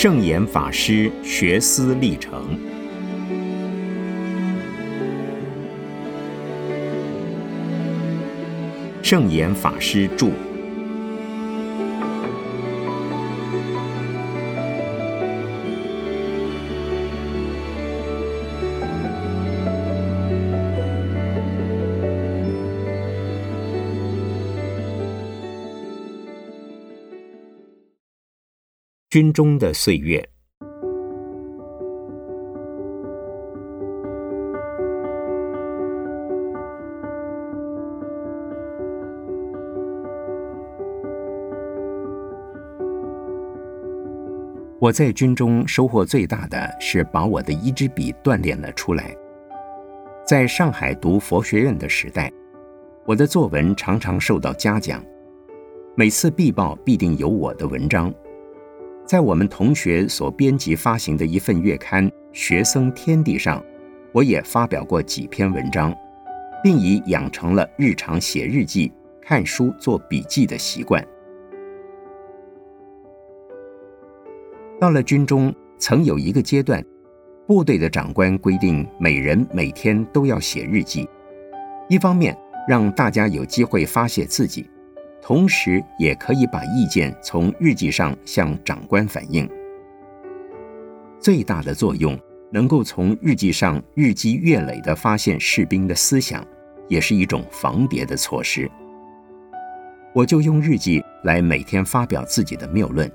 [0.00, 2.56] 圣严法师学思历程。
[9.02, 10.47] 圣严法师著。
[29.18, 30.24] 军中的岁月。
[44.78, 49.12] 我在军中收获最大的是把我的一支笔锻炼了出来。
[50.24, 52.32] 在上海读佛学院的时代，
[53.04, 55.04] 我的作文常常受到嘉奖，
[55.96, 58.14] 每次必报必定有我的文章。
[59.08, 63.64] 在我们同学所编辑发行的一份月刊《学生天地》上，
[64.12, 65.96] 我也发表过几篇文章，
[66.62, 68.92] 并已养成了日常写日记、
[69.22, 71.02] 看书、做笔记的习惯。
[74.78, 76.84] 到了军中，曾有一个阶段，
[77.46, 81.08] 部队的长官规定每人每天都要写日记，
[81.88, 82.36] 一方面
[82.68, 84.68] 让大家有机会发泄自己。
[85.20, 89.48] 同时，也可以把意见从日记上向长官反映。
[91.20, 92.18] 最大的作用，
[92.50, 96.42] 能够从日记上日积月累地发现士兵的思想，
[96.86, 98.70] 也是一种防谍的措施。
[100.14, 103.10] 我就用日记来每天发表自己的谬论。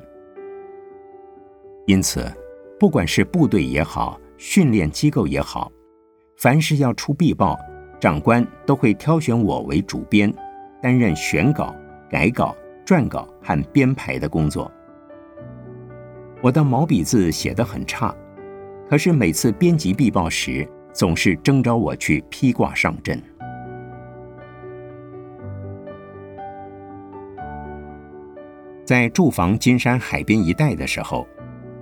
[1.87, 2.31] 因此，
[2.79, 5.71] 不管是部队也好，训练机构也好，
[6.37, 7.57] 凡是要出必报，
[7.99, 10.31] 长官都会挑选我为主编，
[10.81, 11.73] 担任选稿。
[12.13, 14.71] 改稿、撰稿和编排的工作，
[16.43, 18.15] 我的毛笔字写得很差，
[18.87, 23.19] 可是每次编辑必报时，总是征召我去披挂上阵。
[28.85, 31.27] 在驻防金山海边一带的时候，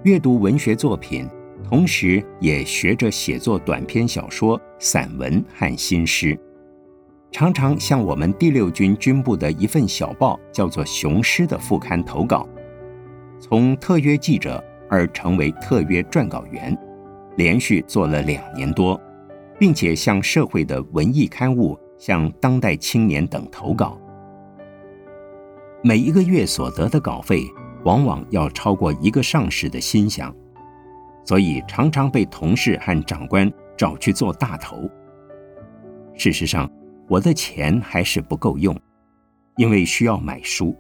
[0.04, 1.28] 阅读文学作品，
[1.62, 6.40] 同时也学着写作短篇小说、散文和新诗。
[7.32, 12.48] 常常向我们第六军军部的一份小报，叫做《雄狮》的副刊投稿，
[13.40, 16.78] 从特约记者而成为特约撰稿员，
[17.38, 19.00] 连续做了两年多，
[19.58, 23.98] 并且向社会的文艺刊物、向当代青年等投稿。
[25.82, 27.46] 每一个月所得的稿费，
[27.86, 30.32] 往往要超过一个上士的薪饷，
[31.24, 34.78] 所以常常被同事和长官找去做大头。
[36.14, 36.70] 事实上，
[37.12, 38.74] 我的钱还是不够用，
[39.58, 40.74] 因为需要买书。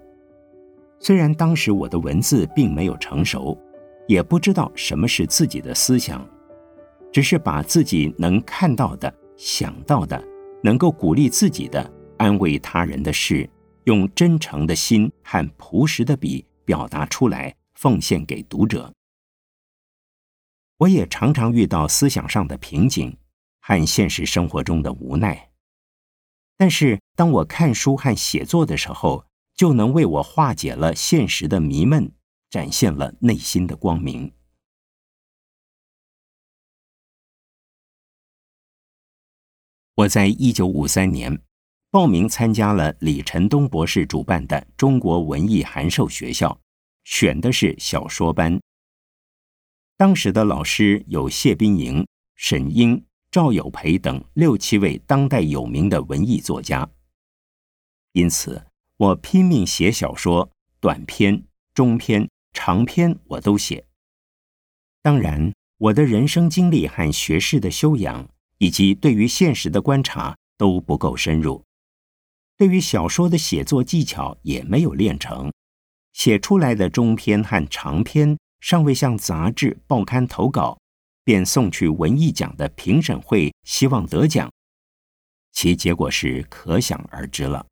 [0.98, 3.60] 虽然当时我的文字并没有成熟，
[4.08, 6.26] 也不知道什么是自己的思想，
[7.12, 10.24] 只是把自己能看到的、想到的、
[10.64, 13.50] 能够鼓励自己的、安慰他人的事，
[13.84, 18.90] 用真诚的心和朴实的笔表达出来，奉献给读者。
[20.78, 23.14] 我也常常遇到思想上的瓶颈
[23.60, 25.51] 和现实生活中的无奈。
[26.62, 32.14] 但是，当我看书和写作的时候，就能为我化解了现实的迷闷，
[32.52, 34.32] 展现了内心的光明。
[39.96, 41.42] 我在一九五三年
[41.90, 46.62] 报名参加了李晨东博士主办的中国文艺函授学校，
[47.04, 48.62] 选的是小说班。
[49.98, 52.06] 当时的老师有谢彬莹、
[52.36, 53.04] 沈英。
[53.32, 56.90] 赵有培等六七位当代有名的文艺作家，
[58.12, 61.42] 因此我拼命写小说，短篇、
[61.74, 63.86] 中篇、长篇我都写。
[65.02, 68.28] 当然，我的人生经历和学识的修养，
[68.58, 71.64] 以及对于现实的观察都不够深入，
[72.58, 75.50] 对于小说的写作技巧也没有练成，
[76.12, 80.81] 写出来的中篇和长篇尚未向杂志、报刊投稿。
[81.24, 84.52] 便送去文艺奖的评审会，希望得奖，
[85.52, 87.66] 其结果是可想而知了。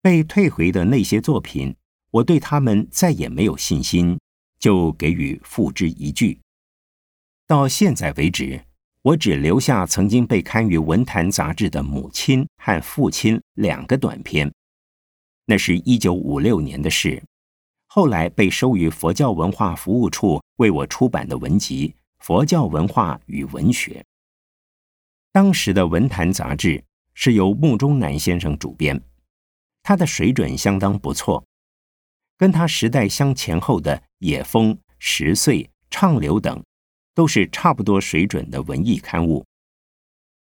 [0.00, 1.74] 被退回的那些作品，
[2.10, 4.18] 我对他们再也没有信心，
[4.58, 6.38] 就给予付之一炬。
[7.46, 8.64] 到现在为止，
[9.02, 14.52] 我只留下曾经被刊于《文坛》杂志的《母亲》和《父亲》两个短篇，
[15.46, 17.22] 那是一九五六年的事。
[17.90, 21.88] 后来被收于佛教文化服务处为我出版的文集
[22.18, 24.00] 《佛教文化与文学》。
[25.32, 29.00] 当时的文坛杂志是由穆中南先生主编，
[29.82, 31.42] 他的水准相当不错。
[32.36, 36.62] 跟他时代相前后的野风》《十岁》《畅流》等，
[37.14, 39.44] 都是差不多水准的文艺刊物。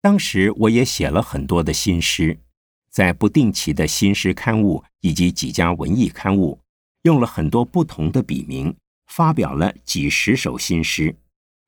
[0.00, 2.38] 当时我也写了很多的新诗，
[2.90, 6.58] 在不定期的新诗刊物以及几家文艺刊物，
[7.02, 8.76] 用了很多不同的笔名，
[9.06, 11.16] 发表了几十首新诗，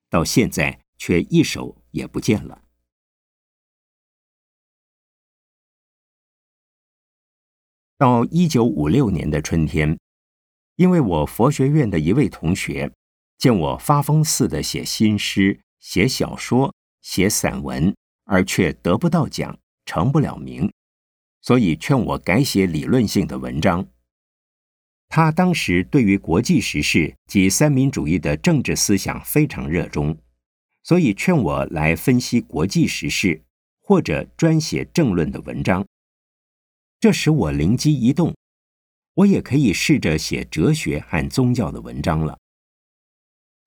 [0.09, 2.63] 到现在却一首也不见了。
[7.97, 9.99] 到一九五六年的春天，
[10.77, 12.93] 因为我佛学院的一位同学
[13.39, 17.95] 见我发疯似的写新诗、写小说、写散文，
[18.25, 20.71] 而却得不到奖、成不了名，
[21.43, 23.87] 所以劝我改写理论性的文章。
[25.17, 30.19] 他当时对于国际时事及三民主义的政治思想非常热衷，
[30.83, 33.41] 所以劝我来分析国际时事，
[33.81, 35.87] 或者专写政论的文章。
[36.99, 38.35] 这使我灵机一动，
[39.15, 42.37] 我也可以试着写哲学和宗教的文章了。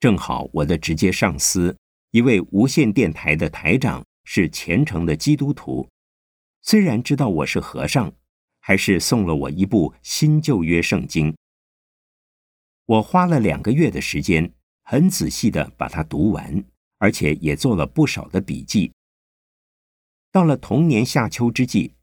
[0.01, 1.77] 正好我的直接上司，
[2.11, 5.87] 一位无线电台的台长，是虔诚的基督徒，
[6.61, 8.11] 虽然知道我是和尚，
[8.67, 11.33] 还是送了我一部新旧约圣经。
[12.85, 14.51] 我花了两个月的时间，
[14.83, 16.61] 很仔细的把它读完，
[16.97, 18.91] 而且也做了不少的笔记。
[20.33, 21.93] 到了同年夏秋之际。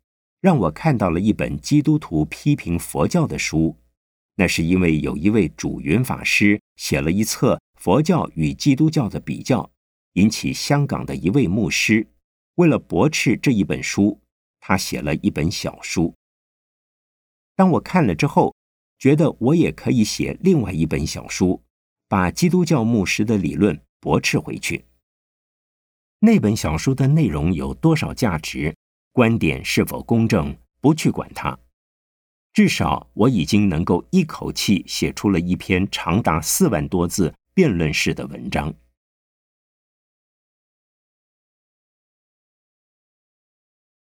[0.40, 3.78] 让我看到了一本基督徒批评佛教的书，
[4.36, 9.70] 那是因为有一位主云法师写了一册佛教与基督教的比较，
[10.14, 12.06] 引起香港的一位牧师
[12.56, 14.20] 为了驳斥这一本书，
[14.60, 16.14] 他写了一本小书。
[17.56, 18.54] 当我看了之后，
[18.98, 21.62] 觉得我也可以写另外一本小书，
[22.08, 24.84] 把基督教牧师的理论驳斥回去。
[26.20, 28.74] 那本小书的内容有多少价值？
[29.12, 31.56] 观点是否公正，不去管它。
[32.52, 38.74] 至少我已经能够一口气写出了一篇长达四万多字辩论式的文章。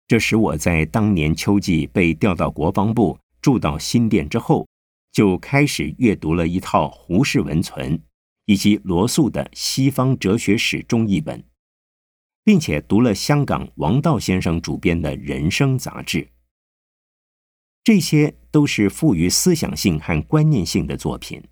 [0.07, 4.67] 这使我在当年秋季被调到国防部住到新店之后，
[5.13, 8.03] 就开始阅读了一套胡适文存
[8.47, 11.45] 以及罗素的《西方哲学史》中译本。
[12.43, 16.29] 并且读了香港王道先生主编的《人生》杂志，
[17.83, 21.43] 这些都是富于思想性和观念性的作品。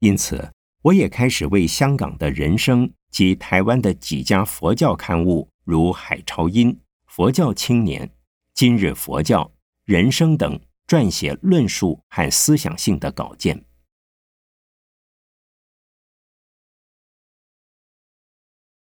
[0.00, 0.52] 因此，
[0.82, 6.72] 我也开始为香港的人生及台湾的几家佛教刊物，如《海潮音》
[7.06, 8.06] 《佛教青年》
[8.52, 9.44] 《今日佛教》
[9.86, 13.64] 《人生》等，撰写论述和思想性的稿件。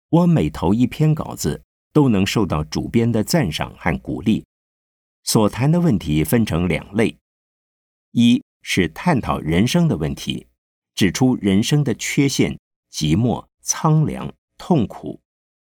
[0.10, 4.46] 我每投一篇稿子，都能受到主编的赞赏和鼓励。
[5.24, 7.18] 所谈的问题分成两类：
[8.12, 10.46] 一是探讨人生的问题，
[10.94, 12.60] 指出人生的缺陷、
[12.92, 15.20] 寂寞、苍凉、痛苦，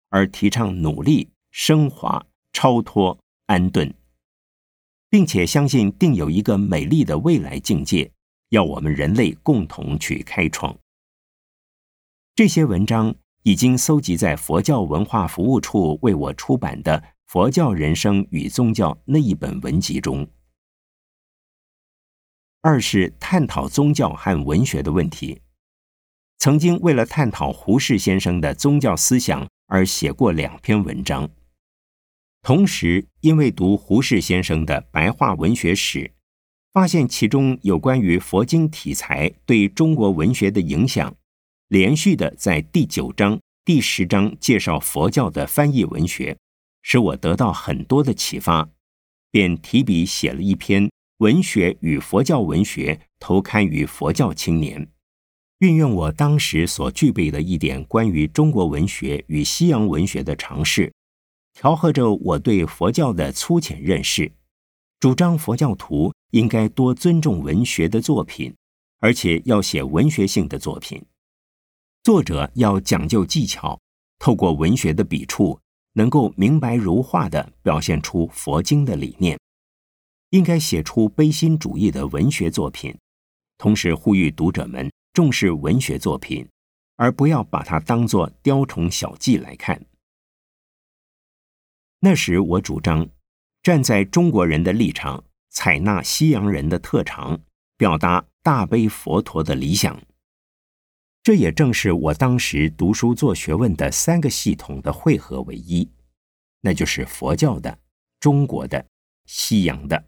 [0.09, 3.93] 而提倡努力、升华、超脱、安顿，
[5.09, 8.11] 并且相信定有一个美丽的未来境界，
[8.49, 10.77] 要我们人类共同去开创。
[12.35, 13.15] 这些文章。
[13.43, 20.27] 已经搜集在佛教文化服务处为我出版的《佛教人生与宗教》那一本文集中。
[22.61, 25.41] 二是探讨宗教和文学的问题，
[26.37, 31.29] 曾经为了探讨胡适先生的宗教思想而写过两篇文章。
[32.41, 36.11] 同时，因为读胡适先生的白话文学史，
[36.71, 41.13] 发现其中有关于佛经题材对中国文学的影响。
[41.67, 46.35] 连续的在第九章、第十章介绍佛教的翻译文学，
[46.81, 48.67] 使我得到很多的启发，
[49.29, 50.85] 便提笔写了一篇
[51.17, 54.83] 《文学与佛教文学》，投刊于《佛教青年》，
[55.59, 60.91] 运用我当时所具备的一点关于中国文学与西洋文学的常识，
[61.59, 64.31] 调和着我对佛教的粗浅认识，
[65.01, 68.55] 主张佛教徒应该多尊重文学的作品，
[69.01, 71.03] 而且要写文学性的作品。
[72.01, 73.77] 作者要讲究技巧，
[74.19, 75.59] 透过文学的笔触，
[75.91, 79.37] 能够明白如画的表现出佛经的理念。
[80.29, 82.97] 应该写出悲心主义的文学作品，
[83.57, 86.47] 同时呼吁读者们重视文学作品，
[86.95, 89.85] 而不要把它当作雕虫小技来看。
[92.01, 93.09] 那时我主张
[93.61, 97.41] 站在中国人的立场，采纳西洋人的特长，
[97.75, 100.01] 表达大悲佛陀的理想。
[101.21, 105.91] 这也正是我当时读书做学问的三个系统的汇合为一，
[106.61, 107.77] 那就是佛教的、
[108.19, 108.85] 中国的、
[109.25, 110.05] 西洋的。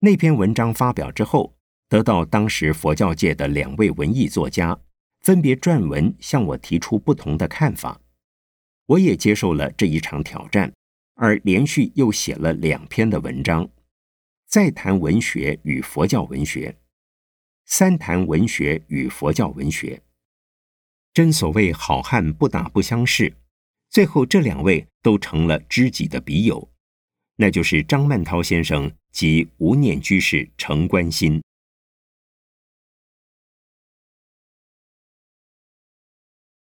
[0.00, 1.54] 那篇文章发表之后，
[1.88, 4.76] 得到当时佛教界的两位文艺作家
[5.20, 8.00] 分别撰文向我提出不同的看法，
[8.92, 10.70] 我也接受了这一场挑战，
[11.14, 13.66] 而连续又写了两篇的文章，
[14.46, 16.76] 再谈文学与佛教文学，
[17.64, 20.02] 三谈文学与佛教文学。
[21.14, 23.34] 真所谓好汉不打不相识，
[23.88, 26.70] 最后这两位都成了知己的笔友，
[27.36, 31.42] 那就是张曼涛先生及无念居士程关心。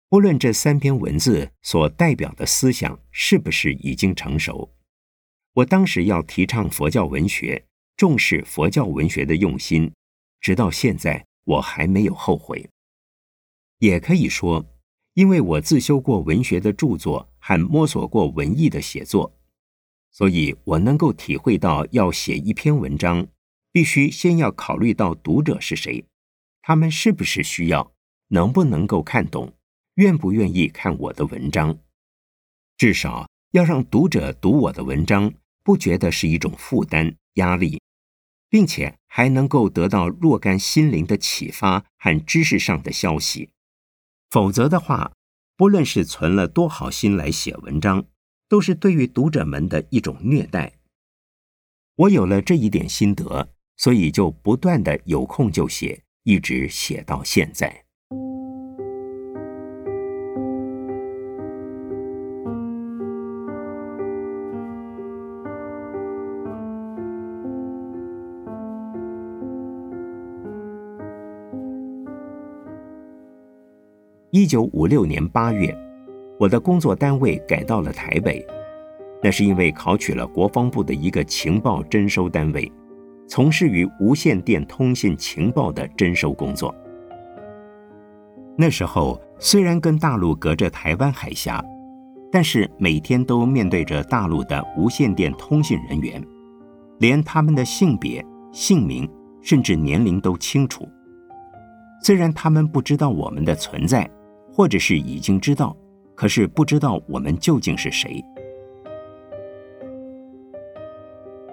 [0.08, 4.72] 不论这三篇文字所代表的思想是不是已经成熟，
[5.52, 9.92] 我当时要提倡佛教文学、重视佛教文学的用心，
[10.40, 12.70] 直到现在我还没有后悔。
[13.78, 14.64] 也可以说，
[15.14, 19.36] 因为我自修过文学的著作和摸索过文艺的写作，
[20.12, 23.26] 所以我能够体会到，要写一篇文章，
[23.72, 26.06] 必须先要考虑到读者是谁，
[26.62, 27.92] 他们是不是需要，
[28.28, 29.52] 能不能够看懂。
[29.96, 31.78] 愿不愿意看我的文章？
[32.76, 37.80] 至少要让读者读我的文章，不觉得是一种负担、压力，
[38.50, 43.48] 并且还能够得到若干心灵的启发和知识上的消息。
[44.28, 45.12] 否则的话，
[45.56, 48.04] 不论是存了多好心来写文章，
[48.50, 50.74] 都是对于读者们的一种虐待。
[51.94, 53.48] 我有了这一点心得，
[53.78, 57.85] 所以就不断的有空就写，一直写到现在。
[74.36, 75.74] 一九五六年八月，
[76.38, 78.46] 我的工作单位改到了台北，
[79.22, 82.70] 那是因为考取了国防部的一个情报征收单位，
[83.26, 86.74] 从事于无线电通信情报的征收工作。
[88.58, 91.64] 那时候虽然跟大陆隔着台湾海峡，
[92.30, 96.22] 但是每天都面对着大陆的无线电通信人员，
[96.98, 100.86] 连他们的性别、姓名甚至年龄都清楚。
[102.02, 104.06] 虽然他们不知道我们的存在。
[104.56, 105.76] 或者是已经知道，
[106.14, 108.24] 可是不知道我们究竟是谁。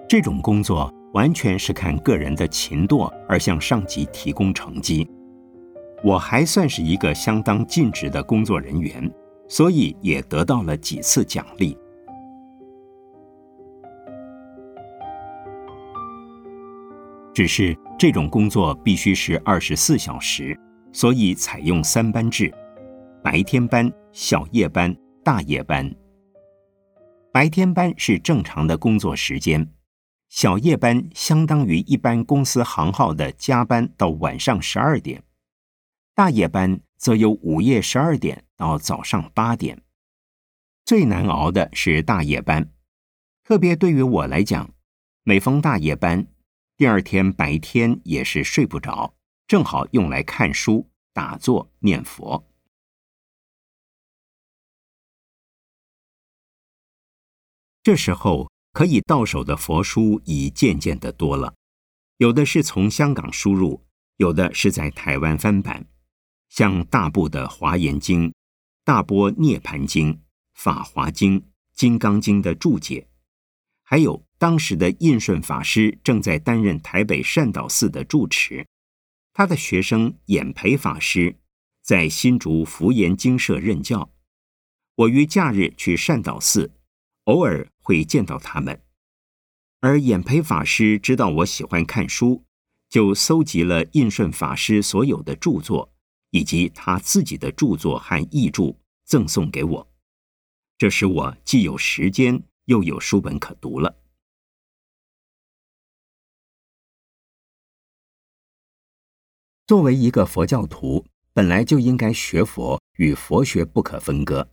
[0.07, 5.05] 这种工作完全是看个人的勤惰而向上级提供成绩。
[6.01, 9.12] 我还算是一个相当尽职的工作人员，
[9.50, 11.77] 所以也得到了几次奖励。
[17.33, 20.57] 只是这种工作必须是二十四小时，
[20.93, 22.50] 所以采用三班制。
[23.24, 25.89] 白天班、小夜班、大夜班。
[27.32, 29.65] 白天班是正常的工作时间，
[30.27, 35.24] 小夜班相当于一般公司行号的加班到晚上十二点，
[36.13, 39.82] 大夜班则由午夜十二点到早上八点。
[40.84, 42.70] 最难熬的是大夜班，
[43.46, 44.70] 特别对于我来讲，
[45.24, 46.27] 每逢大夜班，
[46.75, 49.13] 第二天白天也是睡不着，
[49.48, 52.46] 正好用来看书、打坐、念佛。
[57.83, 61.53] 这时候可以到手的佛书已渐渐的多了，
[62.15, 63.85] 有的是从香港输入，
[64.15, 65.85] 有的是在台湾翻版，
[66.47, 68.29] 像大部的《华严经》、
[68.85, 70.21] 大波涅盘经、
[70.53, 73.09] 法华经、金刚经的注解，
[73.83, 78.65] 还有当时的印顺法师正在担任台北善导寺的住持，
[79.33, 81.35] 他的学生演培法师
[81.81, 84.09] 在新竹福严经社任教，
[84.95, 86.71] 我于假日去善导寺。
[87.25, 88.81] 偶尔会见到他们，
[89.81, 92.45] 而演培法师知道我喜欢看书，
[92.89, 95.93] 就搜集了印顺法师所有的著作，
[96.31, 99.91] 以及他自己的著作和译著，赠送给我。
[100.77, 103.99] 这使我既有时间，又有书本可读了。
[109.67, 114.49] 作为一个佛教徒，本来就应该学佛，与佛学不可分割。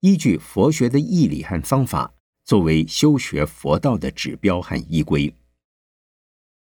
[0.00, 2.14] 依据佛学的义理和方法，
[2.46, 5.34] 作为修学佛道的指标和依归。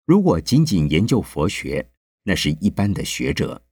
[0.05, 1.89] 如果仅仅研究佛学，
[2.25, 3.63] 那是一般的学者，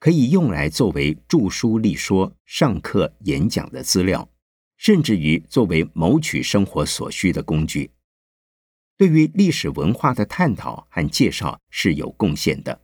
[0.00, 4.30] 可以用来作为著书立说、上课演讲的资料，
[4.78, 7.90] 甚至于作为谋取生活所需的工具。
[8.96, 12.80] 对于历史文化的探讨和介绍是有贡献的，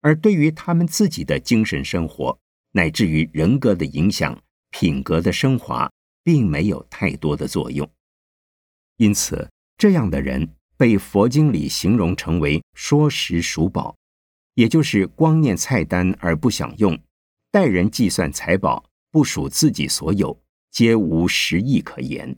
[0.00, 2.36] 而对于他们自己的精神生活
[2.72, 4.42] 乃至于人格的影响。
[4.76, 5.88] 品格的升华
[6.24, 7.88] 并没有太多的作用，
[8.96, 13.94] 因此这样的人被佛经里形容成为说食数宝，
[14.54, 16.98] 也就是光念菜单而不享用，
[17.50, 22.36] 待人计算财宝不属自己所有，皆无实意可言。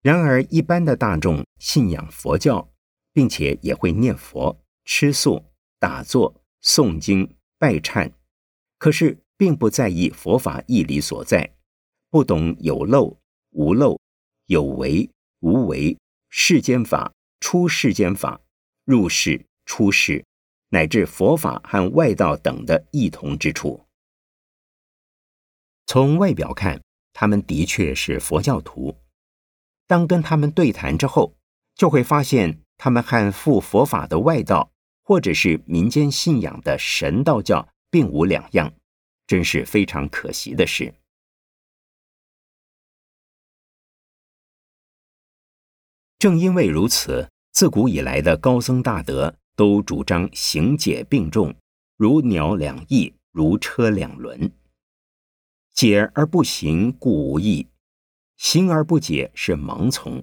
[0.00, 2.70] 然而，一般的大众信仰佛教，
[3.12, 5.44] 并且也会念佛、吃素、
[5.78, 8.12] 打坐、诵经、拜忏，
[8.84, 11.54] 可是并不在意佛法义理所在，
[12.10, 13.16] 不懂有漏、
[13.52, 13.98] 无漏、
[14.44, 15.08] 有为、
[15.40, 15.96] 无为、
[16.28, 17.10] 世间法、
[17.40, 18.38] 出世间法、
[18.84, 20.22] 入世、出世，
[20.68, 23.86] 乃至佛法和外道等的异同之处。
[25.86, 26.82] 从外表看，
[27.14, 28.94] 他们的确是佛教徒。
[29.86, 31.34] 当跟他们对谈之后，
[31.74, 34.70] 就会发现他们和附佛法的外道，
[35.02, 38.74] 或者是民间信仰的神道教并无两样，
[39.24, 40.92] 真是非常可惜的事。
[46.18, 51.54] 正因为如此，自古以来的高僧大德都主张行解并重，
[51.96, 54.50] 如鸟两翼，如车两轮。
[55.72, 57.68] 解而不行，故无益。
[58.36, 60.20] 行而不解是盲从。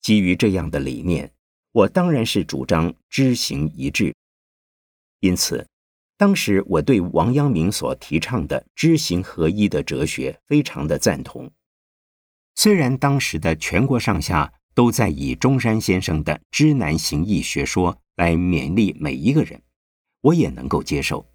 [0.00, 1.30] 基于这样的理念，
[1.72, 4.14] 我当然是主张知行一致。
[5.18, 5.68] 因此，
[6.20, 11.50] 当时我对王阳明所提倡的知行合一的哲学非常的赞同。
[12.54, 19.62] 虽然当时的全国上下都在以中山先生的知难行易学说来勉励每一个人，
[20.20, 21.26] 我也能够接受。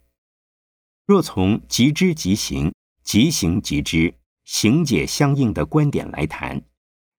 [1.07, 2.71] 若从即知即行，
[3.03, 4.13] 即行即知。
[4.43, 6.61] 行解相应的观点来谈，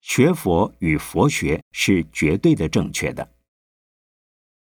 [0.01, 3.29] 学佛与佛学是绝对的正确的。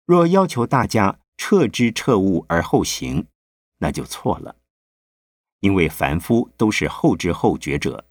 [0.07, 3.27] 若要求大家彻知彻悟而后行，
[3.77, 4.56] 那就错了。
[5.60, 8.08] 因为凡夫都是后知后觉者，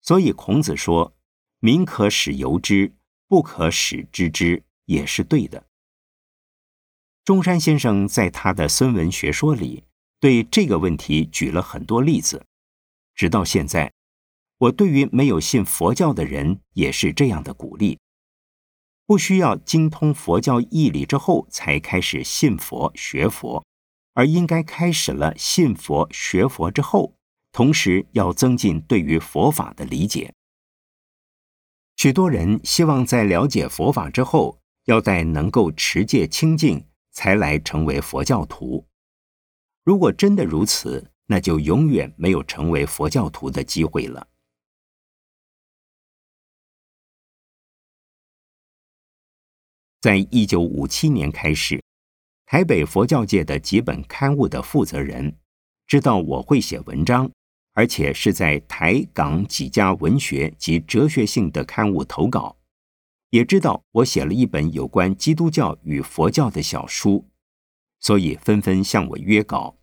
[0.00, 1.14] 所以孔子说
[1.60, 2.92] ：“民可使由之，
[3.28, 5.66] 不可使知之”，也是对的。
[7.24, 9.84] 中山先生在他的孙文学说里，
[10.18, 12.44] 对这个问题举了很多例子。
[13.14, 13.92] 直到现在，
[14.58, 17.98] 我对于没有信佛教的人也是这样的鼓励：
[19.06, 23.64] 不需要精通佛教义理之后才开始信佛学佛，
[24.14, 27.14] 而应该开始了信佛学佛之后，
[27.50, 30.32] 同时要增进对于佛法的理解。
[31.96, 38.86] 许多人希望在了解佛法之后，要在能够持戒清净才来成为佛教徒。
[39.84, 44.26] 如果真的如此，那就永远没有成为佛教徒的机会了。
[50.02, 51.80] 在一九五七年开始，
[52.46, 55.36] 台北佛教界的几本刊物的负责人
[55.86, 57.30] 知道我会写文章，
[57.74, 62.56] 而且是在台港几家文学及哲学性的刊物投稿，
[63.30, 67.28] 也知道我写了一本有关基督教与佛教的小书，
[68.00, 69.76] 所以纷纷向我约稿。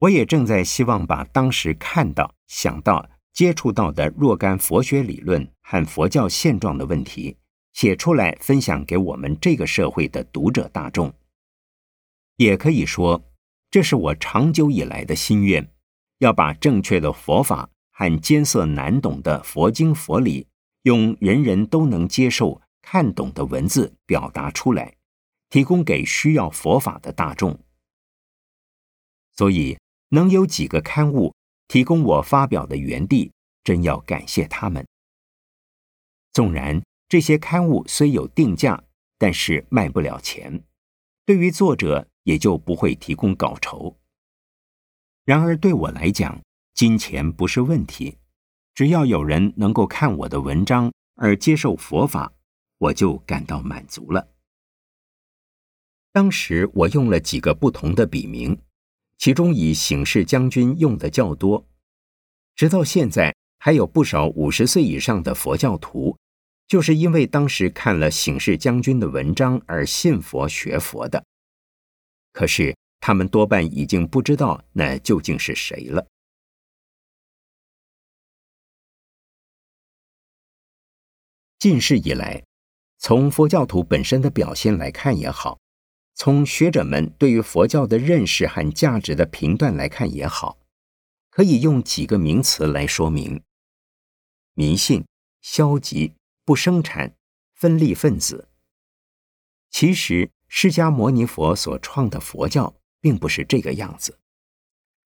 [0.00, 7.36] 我也正在希望把当时看到、想到、接触到的若干佛学理论和佛教现状的问题
[7.74, 11.12] 写出来，分享给我们这个社会的读者大众。
[12.36, 13.22] 也可以说，
[13.70, 15.70] 这是我长久以来的心愿，
[16.20, 20.48] 要把正确的佛法和艰涩难懂的佛经佛理，
[20.84, 24.96] 用人人都能接受、看懂的文字表达出来，
[25.50, 27.60] 提供给需要佛法的大众。
[29.36, 29.76] 所以。
[30.10, 31.34] 能有几个刊物
[31.66, 33.32] 提供我发表的原地，
[33.64, 34.86] 真要感谢他们。
[36.32, 38.84] 纵然这些刊物虽有定价，
[39.18, 40.62] 但是卖不了钱，
[41.24, 43.96] 对于作者也就不会提供稿酬。
[45.24, 46.40] 然而对我来讲，
[46.74, 48.18] 金钱不是问题，
[48.74, 52.32] 只要有人能够看我的文章而接受佛法，
[52.78, 54.28] 我就感到满足了。
[56.12, 58.58] 当时我用了几个不同的笔名。
[59.16, 61.64] 其中以醒世将军用的较多，
[62.56, 66.18] 直到现在还有不少五十岁以上的佛教徒，
[66.66, 71.24] 就是因为当时看了醒世将军的文章而信佛学佛的。
[72.32, 76.06] 可是他们多半已经不知道那究竟是谁了。
[81.58, 82.44] 近世以来，
[82.98, 85.58] 从佛教徒本身的表现来看也好。
[86.16, 90.58] 从学者们对于佛教的认识和价值的评断来看也好，
[91.30, 93.42] 可以用几个名词来说明：
[94.52, 95.04] 迷信、
[95.40, 97.16] 消极、不生产、
[97.54, 98.48] 分立分子。
[99.70, 104.18] 其实，释迦牟尼佛所创的佛教并不是这个样子。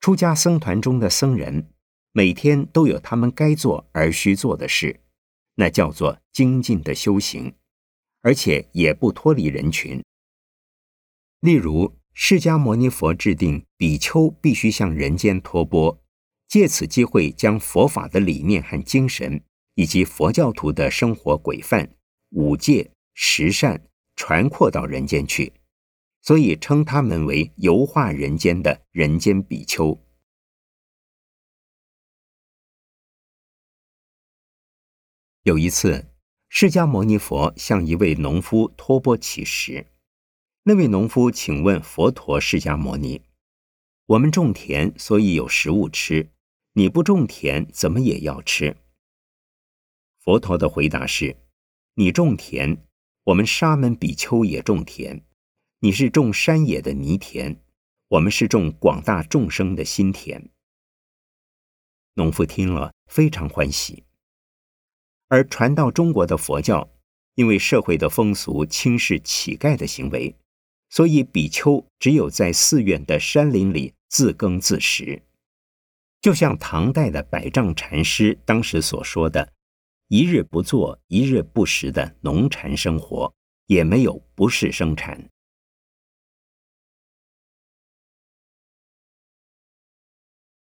[0.00, 1.72] 出家僧团中的僧人，
[2.12, 5.00] 每天都有他们该做而需做的事，
[5.54, 7.54] 那叫做精进的修行，
[8.20, 10.02] 而且也不脱离人群。
[11.40, 16.02] 例如，释迦牟尼佛制定比丘必须向人间托钵，
[16.48, 19.42] 借此机会将佛法的理念和精神，
[19.78, 21.94] 以及佛教徒的生活规范、
[22.30, 23.80] 五戒、十善
[24.16, 25.52] 传扩到人间去，
[26.20, 29.96] 所以称他们为游化人间的人间比丘。
[35.44, 36.08] 有一次，
[36.48, 39.86] 释迦牟尼佛向一位农夫托钵乞食。
[40.64, 43.22] 那位农夫请问佛陀释迦牟尼
[44.06, 46.32] ：“我们种田，所以有食物吃。
[46.72, 48.76] 你不种田，怎么也要吃？”
[50.28, 51.34] 佛陀的回答是
[51.96, 52.76] ：“你种田，
[53.24, 55.24] 我们沙门比丘也种田。
[55.80, 57.58] 你是种山野的泥田，
[58.08, 60.50] 我们是种广大众生的心田。”
[62.12, 64.04] 农夫听了非常欢喜。
[65.28, 66.90] 而传到中国的佛教，
[67.34, 70.36] 因为社会的风俗轻视乞丐的行为。
[70.90, 75.22] 所以，比丘只有在寺院的山林里自耕自食，
[76.20, 79.54] 就像唐代的百丈禅师当时所说的
[80.08, 83.34] ：“一日不做，一日不食”的农禅生活，
[83.66, 85.30] 也没有不是生产。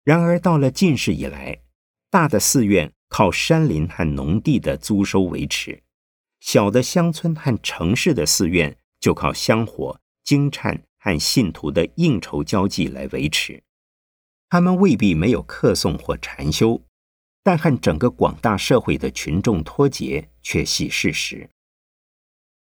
[0.05, 1.63] 然而，到了近世以来，
[2.11, 5.83] 大的寺院靠山林和农地的租收维持，
[6.41, 9.99] 小的乡村和城市的寺院就靠香火。
[10.25, 13.65] 经忏和信徒的应酬交际来维持，
[14.49, 16.81] 他们未必没有客诵或禅修，
[17.43, 21.49] 但和整个广大社会的群众脱节却系事实。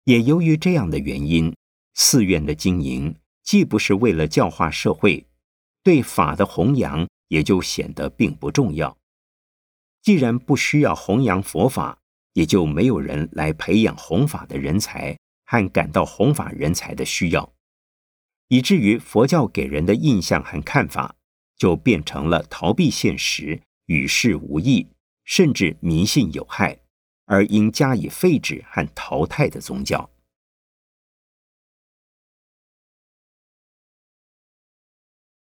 [0.05, 1.55] 也由于这样的原因，
[1.93, 5.27] 寺院的经营既不是为了教化社会，
[5.83, 8.97] 对法的弘扬也就显得并不重要。
[10.01, 11.99] 既然不需要弘扬佛法，
[12.33, 15.17] 也就没有人来培养弘法的人才。
[15.43, 17.51] 和感到弘法人才的需要，
[18.47, 21.17] 以至于佛教给人的印象和看法，
[21.57, 24.87] 就变成了逃避现实、与世无益，
[25.25, 26.79] 甚至迷信有害，
[27.25, 30.09] 而应加以废止和淘汰的宗教。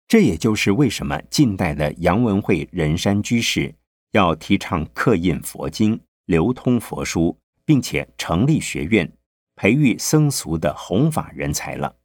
[0.08, 3.72] 这也就是为什么近代的杨文慧仁山居士
[4.10, 9.16] 要提倡刻印佛经、流通佛书，并且成立学院。
[9.54, 11.98] 培育僧俗的弘法人才了。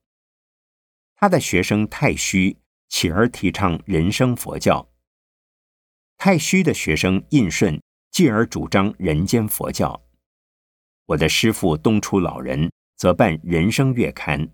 [1.15, 2.57] 他的学生太虚
[2.89, 4.87] 起而提倡人生佛教，
[6.17, 10.01] 太虚的学生印顺继而主张人间佛教。
[11.07, 14.49] 我的师父东初老人则办人生月刊，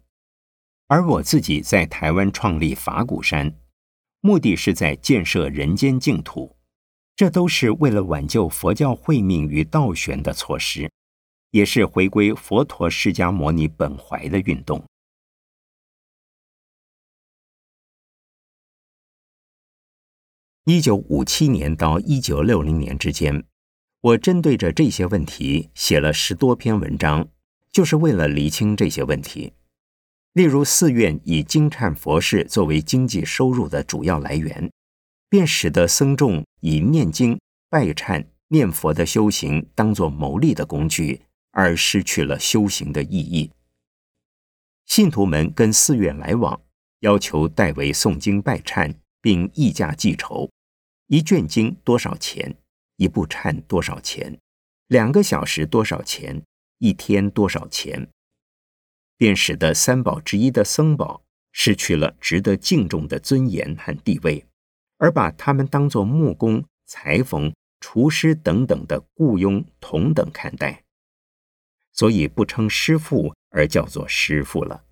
[0.87, 3.55] 而我自己在台湾创立法鼓山，
[4.19, 6.57] 目的是在建设人间净土，
[7.15, 10.91] 这都是为了挽救佛教慧命与道玄的措施。
[11.51, 14.81] 也是回归佛陀释迦牟尼本怀的运动。
[20.65, 23.43] 一九五七年到一九六零年之间，
[24.01, 27.27] 我针对着这些问题写了十多篇文章，
[27.71, 29.53] 就是为了厘清这些问题。
[30.33, 34.71] 例如，寺院以经忏佛事作为经济收入的主要来源，
[35.29, 41.21] 便使得僧众以念经、拜忏、念佛的修行当作牟利的工具。
[41.53, 43.51] 而失去了修行的意义。
[44.85, 46.61] 信徒们跟寺院来往，
[47.01, 50.49] 要求代为诵经拜忏，并议价计酬：
[51.07, 52.57] 一卷经多少钱？
[52.97, 54.39] 一部忏多少钱？
[54.87, 56.43] 两个小时多少钱？
[56.79, 58.09] 一天多少钱？
[59.15, 64.43] 便使得三宝之一的僧宝失去了值得敬重的尊严和地位，
[64.97, 70.83] 而把他们当作木工、裁缝、厨师等等的雇佣同等看待。
[71.93, 74.85] 所以不称师傅，而叫做师傅了。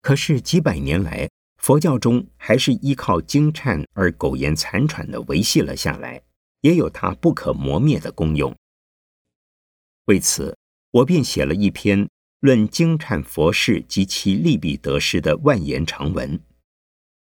[0.00, 1.28] 可是几百年来，
[1.62, 6.20] 佛教中还是依靠经忏而苟延残喘的维系了下来，
[6.62, 8.52] 也有它不可磨灭的功用。
[10.06, 10.58] 为此，
[10.90, 12.08] 我便写了一篇
[12.40, 16.40] 论经忏佛事及其利弊得失的万言长文。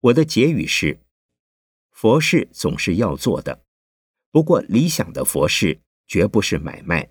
[0.01, 1.01] 我的结语是：
[1.91, 3.63] 佛事总是要做的，
[4.31, 7.09] 不过理想的佛事绝不是买卖。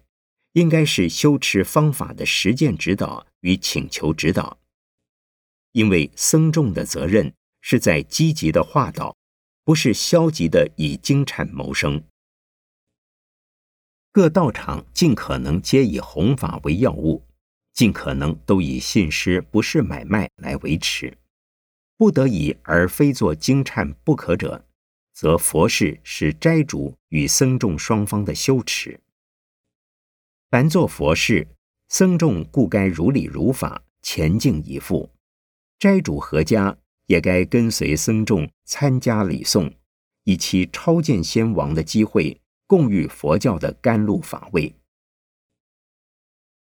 [0.52, 4.60] 应该是修持方法的实践指导与请求指导，
[5.76, 9.14] 因为僧众的责任是在积极的化导，
[9.66, 12.02] 不是消极的以经产谋生。
[14.14, 17.22] 各道场尽可能皆以弘法为要务，
[17.74, 21.18] 尽可能都以信施不是买卖来维持。
[21.98, 24.66] 不得已而非做经忏不可者，
[25.14, 28.98] 则佛事是斋主与僧众双方的羞耻。
[30.50, 31.46] 凡做佛事，
[31.90, 35.10] 僧众故该如理如法，前敬以赴；
[35.78, 39.74] 斋主合家也该跟随僧众参加礼诵，
[40.24, 44.74] 以其超见先王的机会，共遇佛教的甘露法味。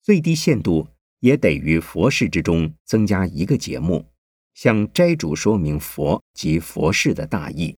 [0.01, 0.87] 最低限度
[1.19, 4.07] 也得于佛事之中增加一个节目，
[4.55, 7.77] 向斋主说明佛及佛事的大义。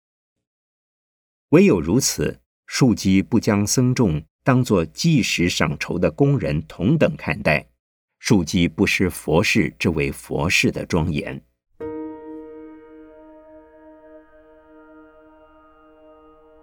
[1.48, 7.66] 唯有如此，庶几不将僧众当作计时赏酬的工人同等看待，
[8.24, 11.42] 庶几不失佛事之为佛事的庄严。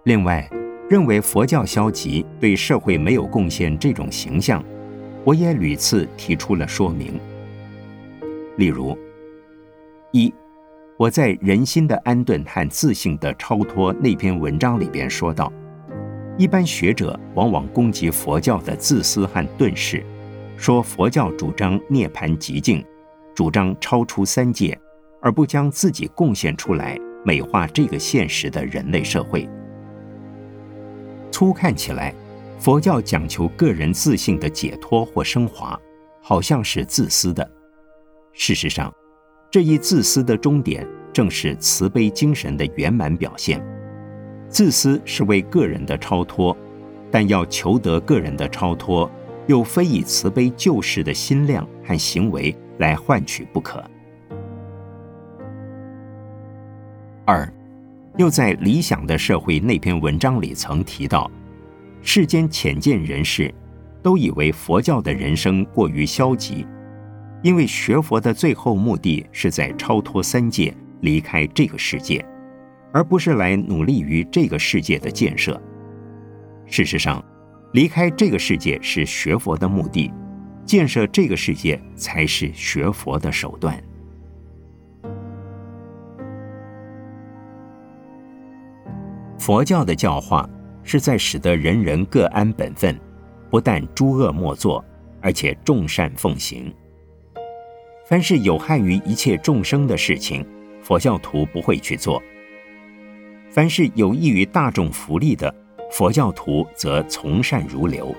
[0.04, 0.48] 另外，
[0.88, 4.64] 认为佛教消极，对社会没有贡献这种形象。
[5.22, 7.20] 我也屡次提出了说明。
[8.56, 8.96] 例如，
[10.12, 10.32] 一，
[10.96, 15.52] 我在《人心的安顿和自信的超脱》那篇文章里边说到，
[16.38, 20.02] 一般学者往往攻击佛教的自私和遁世，
[20.60, 22.84] 说佛教主张涅槃极境，
[23.34, 24.78] 主张超出三界，
[25.22, 29.48] 而不将自己贡献出来，美化这个现实的人类社会。
[31.32, 32.14] 粗看起来。
[32.58, 35.80] 佛教讲求个人自信的解脱或升华，
[36.20, 37.50] 好像是自私的。
[38.34, 38.92] 事实上，
[39.50, 43.66] 这一自私的终点正是慈悲精神的圆满表现。
[44.46, 46.54] 自私是为个人的超脱，
[47.10, 49.10] 但要求得个人的超脱，
[49.50, 53.84] 又非以慈悲救世的心量和行为来换取不可。
[57.24, 57.52] 二，
[58.16, 61.28] 又在《理想的社会》那篇文章里曾提到。
[62.00, 63.52] 世间浅见人士
[64.04, 66.64] 都以为佛教的人生过于消极，
[67.42, 72.24] 因为学佛的最后目的是在超脱三界，离开这个世界，
[72.92, 75.60] 而不是来努力于这个世界的建设。
[76.66, 77.22] 事实上，
[77.72, 80.12] 离开这个世界是学佛的目的，
[80.64, 83.82] 建设这个世界才是学佛的手段。
[89.38, 90.48] 佛教的教化。
[90.82, 92.98] 是在使得人人各安本分，
[93.50, 94.84] 不但诸恶莫作，
[95.20, 96.74] 而且众善奉行。
[98.06, 100.44] 凡是有害于一切众生的事情，
[100.82, 102.20] 佛教徒不会去做；
[103.50, 105.54] 凡是有益于大众福利的，
[105.90, 108.14] 佛教徒则从善如流。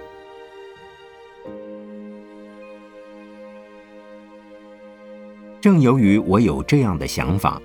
[5.59, 7.61] 正由于我有这样的想法，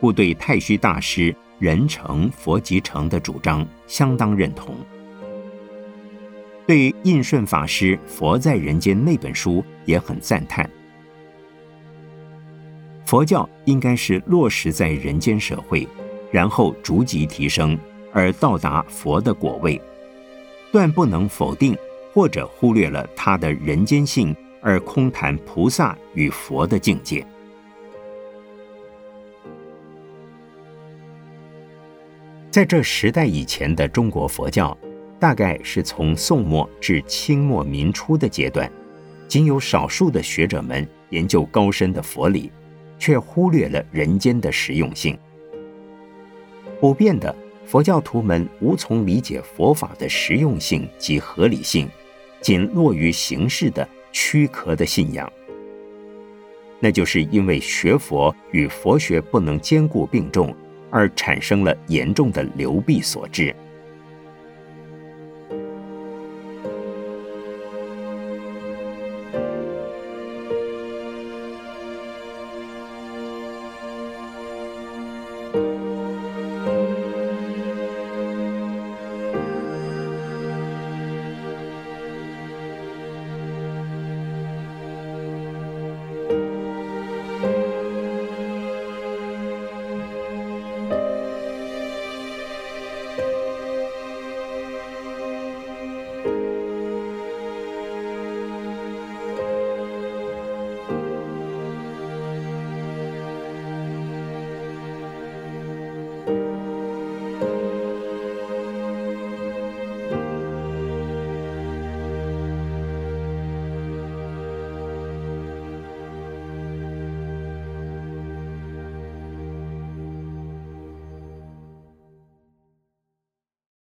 [0.00, 1.34] 故对太虚大师。
[1.60, 4.74] 人成佛即成的主张相当认同。
[6.66, 10.68] 对印顺法师《佛在人间》那本书也很赞叹。
[13.06, 15.88] 佛教应该是落实在人间社会，
[16.32, 17.78] 然后逐级提升，
[18.14, 19.78] 而到达佛的果位，
[20.72, 21.76] 断不能否定
[22.12, 27.26] 或者忽略了它的人间性，而空谈菩萨与佛的境界。
[32.50, 34.78] 在这时代以前的中国佛教，
[35.18, 38.70] 大概是从宋末至清末民初的阶段，
[39.26, 42.52] 仅有少数的学者们研究高深的佛理，
[42.96, 45.18] 却忽略了人间的实用性。
[46.80, 47.34] 普遍的
[47.66, 51.88] 佛教徒们无从理解佛法的实用性及合理性，
[52.40, 55.30] 仅落于形式的躯壳的信仰。
[56.80, 60.54] 那就是因为学佛与佛学不能兼顾并重。
[60.94, 63.52] 而产生了严重的流弊所致。